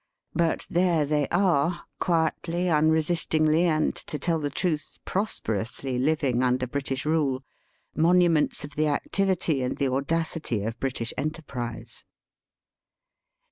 [0.33, 7.05] But there they are, quietly, unresistingly, and, to tell the truth, prosperously living under British
[7.05, 7.43] rule,,
[7.95, 12.03] monuments of the activity and the audacity of British enterprise.